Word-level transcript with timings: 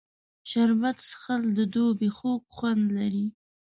شربت 0.49 0.97
څښل 1.07 1.43
د 1.57 1.59
دوبي 1.73 2.09
خوږ 2.17 2.41
خوند 2.55 2.83
لري 2.97 3.27